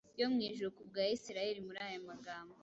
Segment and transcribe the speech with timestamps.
[0.19, 2.55] yo mw’ijuru kubw’Abisirayeli, muri aya magambo: